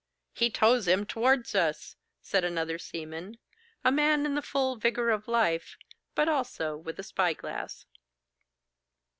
'He 0.33 0.49
tows 0.49 0.87
him 0.87 1.05
towards 1.05 1.53
us!' 1.53 1.95
said 2.23 2.43
another 2.43 2.79
seaman, 2.79 3.37
a 3.85 3.91
man 3.91 4.25
in 4.25 4.33
the 4.33 4.41
full 4.41 4.75
vigour 4.75 5.11
of 5.11 5.27
life, 5.27 5.77
but 6.15 6.27
also 6.27 6.75
with 6.75 6.97
a 6.97 7.03
spy 7.03 7.33
glass. 7.33 7.85